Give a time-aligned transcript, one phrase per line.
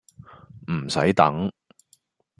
[0.71, 1.47] 唔洗等